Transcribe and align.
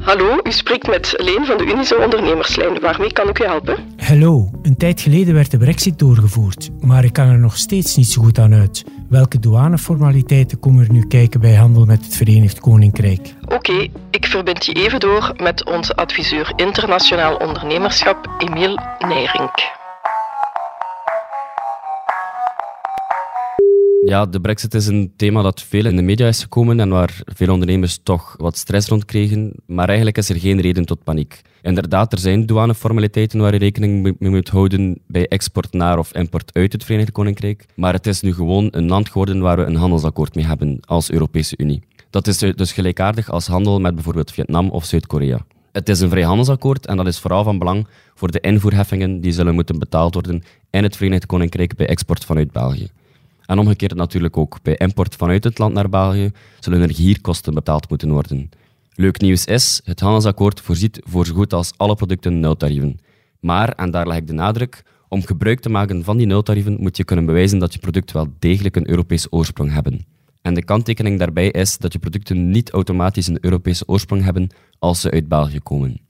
Hallo, 0.00 0.38
u 0.42 0.52
spreekt 0.52 0.88
met 0.88 1.14
Leen 1.16 1.46
van 1.46 1.56
de 1.56 1.64
Unizo 1.64 1.96
Ondernemerslijn. 1.96 2.80
Waarmee 2.80 3.12
kan 3.12 3.28
ik 3.28 3.38
u 3.38 3.44
helpen? 3.44 3.76
Hallo, 3.96 4.50
een 4.62 4.76
tijd 4.76 5.00
geleden 5.00 5.34
werd 5.34 5.50
de 5.50 5.58
brexit 5.58 5.98
doorgevoerd, 5.98 6.70
maar 6.80 7.04
ik 7.04 7.12
kan 7.12 7.28
er 7.28 7.38
nog 7.38 7.56
steeds 7.56 7.96
niet 7.96 8.06
zo 8.06 8.22
goed 8.22 8.38
aan 8.38 8.54
uit. 8.54 8.84
Welke 9.08 9.38
douaneformaliteiten 9.38 10.60
komen 10.60 10.84
er 10.84 10.92
nu 10.92 11.06
kijken 11.06 11.40
bij 11.40 11.54
handel 11.54 11.84
met 11.84 12.04
het 12.04 12.16
Verenigd 12.16 12.60
Koninkrijk? 12.60 13.34
Oké, 13.48 13.88
ik 14.10 14.26
verbind 14.26 14.66
je 14.66 14.72
even 14.72 15.00
door 15.00 15.32
met 15.36 15.64
onze 15.64 15.96
adviseur 15.96 16.52
internationaal 16.56 17.36
ondernemerschap, 17.36 18.28
Emiel 18.38 18.78
Nijrink. 18.98 19.79
Ja, 24.06 24.26
de 24.26 24.40
brexit 24.40 24.74
is 24.74 24.86
een 24.86 25.12
thema 25.16 25.42
dat 25.42 25.62
veel 25.62 25.86
in 25.86 25.96
de 25.96 26.02
media 26.02 26.26
is 26.26 26.42
gekomen 26.42 26.80
en 26.80 26.88
waar 26.88 27.20
veel 27.24 27.52
ondernemers 27.52 28.00
toch 28.02 28.34
wat 28.38 28.56
stress 28.56 28.88
rond 28.88 29.04
kregen. 29.04 29.52
Maar 29.66 29.86
eigenlijk 29.86 30.18
is 30.18 30.28
er 30.28 30.40
geen 30.40 30.60
reden 30.60 30.84
tot 30.84 31.04
paniek. 31.04 31.42
Inderdaad, 31.62 32.12
er 32.12 32.18
zijn 32.18 32.46
douaneformaliteiten 32.46 33.40
waar 33.40 33.52
je 33.52 33.58
rekening 33.58 34.16
mee 34.18 34.30
moet 34.30 34.48
houden 34.48 35.00
bij 35.06 35.28
export 35.28 35.72
naar 35.72 35.98
of 35.98 36.14
import 36.14 36.50
uit 36.54 36.72
het 36.72 36.84
Verenigd 36.84 37.12
Koninkrijk. 37.12 37.66
Maar 37.76 37.92
het 37.92 38.06
is 38.06 38.20
nu 38.20 38.34
gewoon 38.34 38.68
een 38.70 38.88
land 38.88 39.08
geworden 39.08 39.40
waar 39.40 39.56
we 39.56 39.62
een 39.62 39.76
handelsakkoord 39.76 40.34
mee 40.34 40.46
hebben 40.46 40.78
als 40.80 41.10
Europese 41.10 41.54
Unie. 41.56 41.82
Dat 42.10 42.26
is 42.26 42.38
dus 42.38 42.72
gelijkaardig 42.72 43.30
als 43.30 43.46
handel 43.46 43.80
met 43.80 43.94
bijvoorbeeld 43.94 44.32
Vietnam 44.32 44.70
of 44.70 44.84
Zuid-Korea. 44.84 45.46
Het 45.72 45.88
is 45.88 46.00
een 46.00 46.10
vrijhandelsakkoord 46.10 46.86
en 46.86 46.96
dat 46.96 47.06
is 47.06 47.18
vooral 47.18 47.44
van 47.44 47.58
belang 47.58 47.86
voor 48.14 48.30
de 48.30 48.40
invoerheffingen 48.40 49.20
die 49.20 49.32
zullen 49.32 49.54
moeten 49.54 49.78
betaald 49.78 50.14
worden 50.14 50.42
in 50.70 50.82
het 50.82 50.96
Verenigd 50.96 51.26
Koninkrijk 51.26 51.76
bij 51.76 51.86
export 51.86 52.24
vanuit 52.24 52.52
België. 52.52 52.88
En 53.50 53.58
omgekeerd 53.58 53.94
natuurlijk 53.94 54.36
ook. 54.36 54.62
Bij 54.62 54.76
import 54.76 55.16
vanuit 55.16 55.44
het 55.44 55.58
land 55.58 55.74
naar 55.74 55.88
België 55.88 56.30
zullen 56.60 56.82
er 56.82 56.94
hier 56.94 57.20
kosten 57.20 57.54
betaald 57.54 57.88
moeten 57.88 58.10
worden. 58.10 58.48
Leuk 58.94 59.20
nieuws 59.20 59.44
is, 59.44 59.80
het 59.84 60.00
handelsakkoord 60.00 60.60
voorziet 60.60 61.00
voor 61.04 61.26
zo 61.26 61.34
goed 61.34 61.52
als 61.52 61.72
alle 61.76 61.94
producten 61.94 62.40
nultarieven. 62.40 62.98
Maar, 63.40 63.68
en 63.68 63.90
daar 63.90 64.06
leg 64.06 64.16
ik 64.16 64.26
de 64.26 64.32
nadruk, 64.32 64.82
om 65.08 65.22
gebruik 65.22 65.60
te 65.60 65.68
maken 65.68 66.04
van 66.04 66.16
die 66.16 66.26
nultarieven 66.26 66.76
moet 66.80 66.96
je 66.96 67.04
kunnen 67.04 67.26
bewijzen 67.26 67.58
dat 67.58 67.72
je 67.72 67.78
producten 67.78 68.16
wel 68.16 68.26
degelijk 68.38 68.76
een 68.76 68.90
Europese 68.90 69.26
oorsprong 69.30 69.72
hebben. 69.72 70.06
En 70.42 70.54
de 70.54 70.64
kanttekening 70.64 71.18
daarbij 71.18 71.50
is 71.50 71.78
dat 71.78 71.92
je 71.92 71.98
producten 71.98 72.50
niet 72.50 72.70
automatisch 72.70 73.26
een 73.26 73.38
Europese 73.40 73.84
oorsprong 73.86 74.22
hebben 74.22 74.50
als 74.78 75.00
ze 75.00 75.10
uit 75.10 75.28
België 75.28 75.60
komen. 75.60 76.00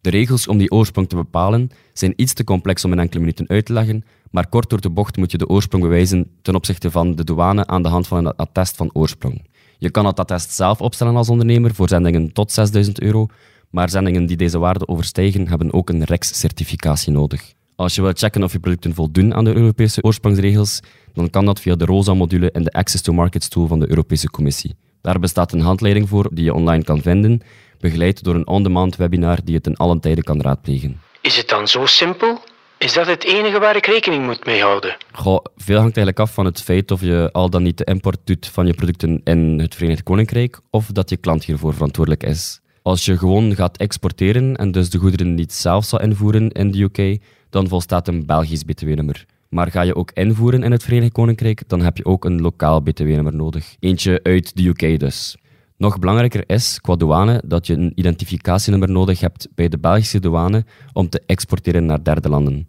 De 0.00 0.10
regels 0.10 0.48
om 0.48 0.58
die 0.58 0.70
oorsprong 0.70 1.08
te 1.08 1.16
bepalen 1.16 1.70
zijn 1.92 2.12
iets 2.16 2.32
te 2.32 2.44
complex 2.44 2.84
om 2.84 2.92
in 2.92 2.98
enkele 2.98 3.20
minuten 3.20 3.48
uit 3.48 3.64
te 3.64 3.72
leggen, 3.72 4.04
maar 4.32 4.48
kort 4.48 4.70
door 4.70 4.80
de 4.80 4.90
bocht 4.90 5.16
moet 5.16 5.30
je 5.30 5.38
de 5.38 5.48
oorsprong 5.48 5.82
bewijzen 5.82 6.30
ten 6.42 6.54
opzichte 6.54 6.90
van 6.90 7.14
de 7.14 7.24
douane 7.24 7.66
aan 7.66 7.82
de 7.82 7.88
hand 7.88 8.06
van 8.06 8.18
een 8.18 8.36
attest 8.36 8.76
van 8.76 8.90
oorsprong. 8.92 9.44
Je 9.78 9.90
kan 9.90 10.04
dat 10.04 10.18
attest 10.18 10.50
zelf 10.50 10.80
opstellen 10.80 11.16
als 11.16 11.28
ondernemer 11.28 11.74
voor 11.74 11.88
zendingen 11.88 12.32
tot 12.32 12.52
6000 12.52 13.00
euro, 13.00 13.26
maar 13.70 13.90
zendingen 13.90 14.26
die 14.26 14.36
deze 14.36 14.58
waarde 14.58 14.88
overstijgen 14.88 15.48
hebben 15.48 15.72
ook 15.72 15.88
een 15.88 16.04
REX-certificatie 16.04 17.12
nodig. 17.12 17.52
Als 17.76 17.94
je 17.94 18.02
wilt 18.02 18.18
checken 18.18 18.42
of 18.42 18.52
je 18.52 18.58
producten 18.58 18.94
voldoen 18.94 19.34
aan 19.34 19.44
de 19.44 19.54
Europese 19.54 20.02
oorsprongsregels, 20.02 20.80
dan 21.14 21.30
kan 21.30 21.44
dat 21.44 21.60
via 21.60 21.74
de 21.74 21.84
ROSA-module 21.84 22.50
in 22.52 22.62
de 22.62 22.72
Access 22.72 23.02
to 23.02 23.12
Markets 23.12 23.48
tool 23.48 23.66
van 23.66 23.80
de 23.80 23.88
Europese 23.88 24.30
Commissie. 24.30 24.74
Daar 25.00 25.18
bestaat 25.18 25.52
een 25.52 25.60
handleiding 25.60 26.08
voor 26.08 26.28
die 26.32 26.44
je 26.44 26.54
online 26.54 26.84
kan 26.84 27.00
vinden, 27.00 27.40
begeleid 27.80 28.22
door 28.24 28.34
een 28.34 28.46
on-demand 28.46 28.96
webinar 28.96 29.38
die 29.44 29.54
je 29.54 29.60
ten 29.60 29.76
allen 29.76 30.00
tijde 30.00 30.22
kan 30.22 30.40
raadplegen. 30.40 31.00
Is 31.20 31.36
het 31.36 31.48
dan 31.48 31.68
zo 31.68 31.86
simpel? 31.86 32.40
Is 32.82 32.92
dat 32.92 33.06
het 33.06 33.24
enige 33.24 33.58
waar 33.58 33.76
ik 33.76 33.86
rekening 33.86 34.24
moet 34.24 34.44
mee 34.44 34.60
houden? 34.60 34.96
Goh, 35.12 35.44
veel 35.56 35.78
hangt 35.78 35.96
eigenlijk 35.96 36.18
af 36.18 36.34
van 36.34 36.44
het 36.44 36.62
feit 36.62 36.90
of 36.90 37.00
je 37.00 37.28
al 37.32 37.50
dan 37.50 37.62
niet 37.62 37.78
de 37.78 37.84
import 37.84 38.18
doet 38.24 38.46
van 38.46 38.66
je 38.66 38.74
producten 38.74 39.20
in 39.24 39.58
het 39.58 39.74
Verenigd 39.74 40.02
Koninkrijk 40.02 40.60
of 40.70 40.86
dat 40.86 41.10
je 41.10 41.16
klant 41.16 41.44
hiervoor 41.44 41.72
verantwoordelijk 41.72 42.22
is. 42.22 42.60
Als 42.82 43.04
je 43.04 43.18
gewoon 43.18 43.54
gaat 43.54 43.76
exporteren 43.76 44.56
en 44.56 44.72
dus 44.72 44.90
de 44.90 44.98
goederen 44.98 45.34
niet 45.34 45.52
zelf 45.52 45.84
zal 45.84 46.00
invoeren 46.00 46.50
in 46.50 46.70
de 46.70 46.82
UK, 46.82 47.22
dan 47.50 47.68
volstaat 47.68 48.08
een 48.08 48.26
Belgisch 48.26 48.62
btw-nummer. 48.62 49.24
Maar 49.48 49.70
ga 49.70 49.80
je 49.82 49.96
ook 49.96 50.10
invoeren 50.14 50.62
in 50.62 50.72
het 50.72 50.82
Verenigd 50.82 51.12
Koninkrijk, 51.12 51.62
dan 51.66 51.80
heb 51.80 51.96
je 51.96 52.04
ook 52.04 52.24
een 52.24 52.40
lokaal 52.40 52.80
btw-nummer 52.80 53.34
nodig. 53.34 53.76
Eentje 53.80 54.20
uit 54.22 54.56
de 54.56 54.66
UK 54.68 55.00
dus. 55.00 55.36
Nog 55.82 55.98
belangrijker 55.98 56.44
is 56.46 56.80
qua 56.80 56.96
douane 56.96 57.42
dat 57.44 57.66
je 57.66 57.74
een 57.74 57.92
identificatienummer 57.94 58.90
nodig 58.90 59.20
hebt 59.20 59.48
bij 59.54 59.68
de 59.68 59.78
Belgische 59.78 60.20
douane 60.20 60.64
om 60.92 61.08
te 61.08 61.22
exporteren 61.26 61.86
naar 61.86 62.04
derde 62.04 62.28
landen. 62.28 62.68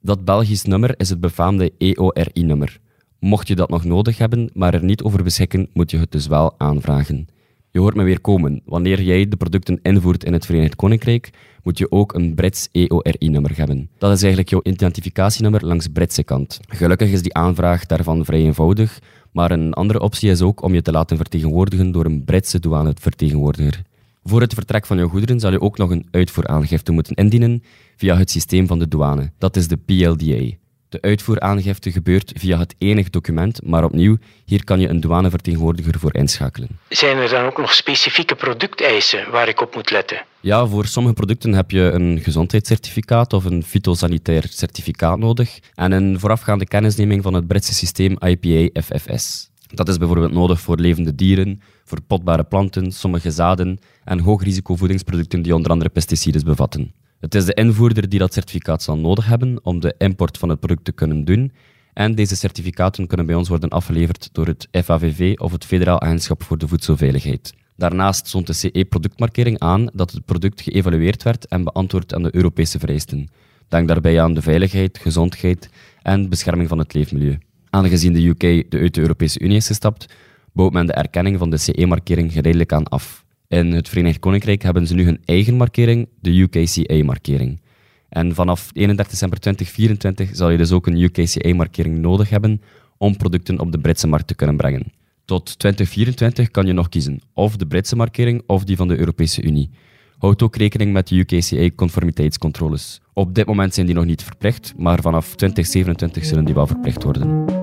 Dat 0.00 0.24
Belgisch 0.24 0.62
nummer 0.64 0.94
is 0.96 1.08
het 1.08 1.20
befaamde 1.20 1.72
EORI-nummer. 1.78 2.78
Mocht 3.18 3.48
je 3.48 3.54
dat 3.54 3.70
nog 3.70 3.84
nodig 3.84 4.18
hebben, 4.18 4.50
maar 4.54 4.74
er 4.74 4.84
niet 4.84 5.02
over 5.02 5.22
beschikken, 5.22 5.68
moet 5.72 5.90
je 5.90 5.98
het 5.98 6.12
dus 6.12 6.26
wel 6.26 6.54
aanvragen. 6.58 7.26
Je 7.70 7.78
hoort 7.78 7.94
me 7.94 8.02
weer 8.02 8.20
komen. 8.20 8.62
Wanneer 8.64 9.02
jij 9.02 9.28
de 9.28 9.36
producten 9.36 9.78
invoert 9.82 10.24
in 10.24 10.32
het 10.32 10.46
Verenigd 10.46 10.76
Koninkrijk, 10.76 11.30
moet 11.62 11.78
je 11.78 11.90
ook 11.90 12.14
een 12.14 12.34
Brits 12.34 12.68
EORI-nummer 12.72 13.56
hebben. 13.56 13.90
Dat 13.98 14.12
is 14.12 14.20
eigenlijk 14.20 14.50
jouw 14.50 14.60
identificatienummer 14.62 15.66
langs 15.66 15.86
Britse 15.86 16.22
kant. 16.22 16.60
Gelukkig 16.68 17.10
is 17.10 17.22
die 17.22 17.34
aanvraag 17.34 17.86
daarvan 17.86 18.24
vrij 18.24 18.40
eenvoudig, 18.40 18.98
maar 19.32 19.50
een 19.50 19.72
andere 19.72 20.00
optie 20.00 20.30
is 20.30 20.42
ook 20.42 20.62
om 20.62 20.74
je 20.74 20.82
te 20.82 20.92
laten 20.92 21.16
vertegenwoordigen 21.16 21.92
door 21.92 22.04
een 22.04 22.24
Britse 22.24 22.60
douanevertegenwoordiger. 22.60 23.82
Voor 24.24 24.40
het 24.40 24.54
vertrek 24.54 24.86
van 24.86 24.96
jouw 24.96 25.08
goederen 25.08 25.40
zal 25.40 25.52
je 25.52 25.60
ook 25.60 25.78
nog 25.78 25.90
een 25.90 26.08
uitvoeraangifte 26.10 26.92
moeten 26.92 27.14
indienen 27.14 27.62
via 27.96 28.16
het 28.16 28.30
systeem 28.30 28.66
van 28.66 28.78
de 28.78 28.88
douane. 28.88 29.30
Dat 29.38 29.56
is 29.56 29.68
de 29.68 29.76
PLDA. 29.76 30.59
De 30.90 31.00
uitvoeraangifte 31.00 31.92
gebeurt 31.92 32.32
via 32.36 32.58
het 32.58 32.74
enige 32.78 33.10
document, 33.10 33.60
maar 33.64 33.84
opnieuw, 33.84 34.16
hier 34.44 34.64
kan 34.64 34.80
je 34.80 34.88
een 34.88 35.00
douanevertegenwoordiger 35.00 35.98
voor 35.98 36.14
inschakelen. 36.14 36.68
Zijn 36.88 37.16
er 37.16 37.28
dan 37.28 37.44
ook 37.44 37.58
nog 37.58 37.74
specifieke 37.74 38.34
producteisen 38.34 39.30
waar 39.30 39.48
ik 39.48 39.60
op 39.60 39.74
moet 39.74 39.90
letten? 39.90 40.24
Ja, 40.40 40.66
voor 40.66 40.86
sommige 40.86 41.14
producten 41.14 41.52
heb 41.52 41.70
je 41.70 41.80
een 41.80 42.20
gezondheidscertificaat 42.22 43.32
of 43.32 43.44
een 43.44 43.62
fytosanitair 43.62 44.46
certificaat 44.48 45.18
nodig 45.18 45.58
en 45.74 45.92
een 45.92 46.20
voorafgaande 46.20 46.66
kennisneming 46.66 47.22
van 47.22 47.34
het 47.34 47.46
Britse 47.46 47.74
systeem 47.74 48.16
IPA 48.20 48.80
FFS. 48.82 49.50
Dat 49.74 49.88
is 49.88 49.98
bijvoorbeeld 49.98 50.32
nodig 50.32 50.60
voor 50.60 50.76
levende 50.76 51.14
dieren, 51.14 51.60
voor 51.84 52.00
potbare 52.00 52.44
planten, 52.44 52.92
sommige 52.92 53.30
zaden 53.30 53.78
en 54.04 54.18
hoogrisicovoedingsproducten 54.18 55.42
die 55.42 55.54
onder 55.54 55.70
andere 55.70 55.90
pesticides 55.90 56.42
bevatten. 56.42 56.92
Het 57.20 57.34
is 57.34 57.44
de 57.44 57.54
invoerder 57.54 58.08
die 58.08 58.18
dat 58.18 58.32
certificaat 58.32 58.82
zal 58.82 58.98
nodig 58.98 59.26
hebben 59.26 59.60
om 59.62 59.80
de 59.80 59.94
import 59.98 60.38
van 60.38 60.48
het 60.48 60.60
product 60.60 60.84
te 60.84 60.92
kunnen 60.92 61.24
doen. 61.24 61.52
En 61.92 62.14
deze 62.14 62.36
certificaten 62.36 63.06
kunnen 63.06 63.26
bij 63.26 63.34
ons 63.34 63.48
worden 63.48 63.68
afgeleverd 63.68 64.28
door 64.32 64.46
het 64.46 64.68
FAVV 64.84 65.34
of 65.38 65.52
het 65.52 65.64
Federaal 65.64 66.00
Agentschap 66.00 66.42
voor 66.42 66.58
de 66.58 66.68
Voedselveiligheid. 66.68 67.54
Daarnaast 67.76 68.26
stond 68.26 68.46
de 68.46 68.52
CE-productmarkering 68.52 69.58
aan 69.58 69.90
dat 69.92 70.10
het 70.10 70.24
product 70.24 70.60
geëvalueerd 70.60 71.22
werd 71.22 71.46
en 71.46 71.64
beantwoord 71.64 72.14
aan 72.14 72.22
de 72.22 72.34
Europese 72.34 72.78
vereisten. 72.78 73.28
Denk 73.68 73.88
daarbij 73.88 74.20
aan 74.20 74.34
de 74.34 74.42
veiligheid, 74.42 74.98
gezondheid 74.98 75.70
en 76.02 76.28
bescherming 76.28 76.68
van 76.68 76.78
het 76.78 76.94
leefmilieu. 76.94 77.38
Aangezien 77.70 78.12
de 78.12 78.26
UK 78.26 78.70
de 78.70 78.78
uit 78.78 78.94
de 78.94 79.00
Europese 79.00 79.40
Unie 79.40 79.56
is 79.56 79.66
gestapt, 79.66 80.14
bouwt 80.52 80.72
men 80.72 80.86
de 80.86 80.92
erkenning 80.92 81.38
van 81.38 81.50
de 81.50 81.58
CE-markering 81.58 82.32
geleidelijk 82.32 82.72
aan 82.72 82.84
af. 82.84 83.24
In 83.50 83.72
het 83.72 83.88
Verenigd 83.88 84.18
Koninkrijk 84.18 84.62
hebben 84.62 84.86
ze 84.86 84.94
nu 84.94 85.04
hun 85.04 85.20
eigen 85.24 85.56
markering, 85.56 86.08
de 86.20 86.30
UKCA-markering. 86.30 87.60
En 88.08 88.34
vanaf 88.34 88.70
31 88.72 89.12
december 89.12 89.40
2024 89.40 90.36
zal 90.36 90.50
je 90.50 90.56
dus 90.56 90.72
ook 90.72 90.86
een 90.86 90.96
UKCA-markering 90.96 91.98
nodig 91.98 92.30
hebben 92.30 92.62
om 92.98 93.16
producten 93.16 93.58
op 93.58 93.72
de 93.72 93.78
Britse 93.78 94.06
markt 94.06 94.26
te 94.26 94.34
kunnen 94.34 94.56
brengen. 94.56 94.92
Tot 95.24 95.58
2024 95.58 96.50
kan 96.50 96.66
je 96.66 96.72
nog 96.72 96.88
kiezen, 96.88 97.20
of 97.34 97.56
de 97.56 97.66
Britse 97.66 97.96
markering 97.96 98.42
of 98.46 98.64
die 98.64 98.76
van 98.76 98.88
de 98.88 98.98
Europese 98.98 99.42
Unie. 99.42 99.70
Houd 100.18 100.42
ook 100.42 100.56
rekening 100.56 100.92
met 100.92 101.08
de 101.08 101.14
UKCA-conformiteitscontroles. 101.14 103.00
Op 103.12 103.34
dit 103.34 103.46
moment 103.46 103.74
zijn 103.74 103.86
die 103.86 103.94
nog 103.94 104.04
niet 104.04 104.22
verplicht, 104.22 104.74
maar 104.76 105.00
vanaf 105.00 105.26
2027 105.26 106.24
zullen 106.24 106.44
die 106.44 106.54
wel 106.54 106.66
verplicht 106.66 107.02
worden. 107.02 107.59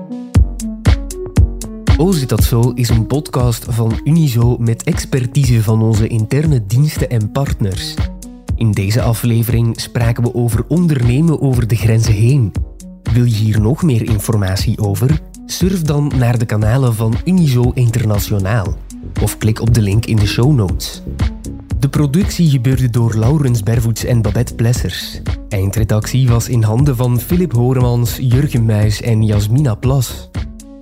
Oh 1.98 2.12
zit 2.12 2.28
dat 2.28 2.44
zo 2.44 2.72
is 2.74 2.88
een 2.88 3.06
podcast 3.06 3.64
van 3.68 4.00
Unizo 4.04 4.56
met 4.58 4.82
expertise 4.82 5.62
van 5.62 5.82
onze 5.82 6.06
interne 6.06 6.66
diensten 6.66 7.10
en 7.10 7.32
partners. 7.32 7.94
In 8.56 8.70
deze 8.70 9.02
aflevering 9.02 9.80
spraken 9.80 10.22
we 10.22 10.34
over 10.34 10.64
ondernemen 10.68 11.40
over 11.40 11.66
de 11.66 11.76
grenzen 11.76 12.12
heen. 12.12 12.52
Wil 13.12 13.24
je 13.24 13.34
hier 13.34 13.60
nog 13.60 13.82
meer 13.82 14.02
informatie 14.02 14.78
over? 14.78 15.20
Surf 15.46 15.82
dan 15.82 16.12
naar 16.16 16.38
de 16.38 16.46
kanalen 16.46 16.94
van 16.94 17.14
Unizo 17.24 17.70
Internationaal 17.74 18.76
of 19.22 19.38
klik 19.38 19.60
op 19.60 19.74
de 19.74 19.82
link 19.82 20.06
in 20.06 20.16
de 20.16 20.26
show 20.26 20.54
notes. 20.54 21.02
De 21.78 21.88
productie 21.88 22.50
gebeurde 22.50 22.90
door 22.90 23.14
Laurens 23.14 23.62
Bervoets 23.62 24.04
en 24.04 24.22
Babette 24.22 24.54
Plessers. 24.54 25.20
Eindredactie 25.48 26.28
was 26.28 26.48
in 26.48 26.62
handen 26.62 26.96
van 26.96 27.20
Philip 27.20 27.52
Horemans, 27.52 28.16
Jurgen 28.20 28.64
Muis 28.64 29.02
en 29.02 29.24
Jasmina 29.24 29.74
Plas. 29.74 30.30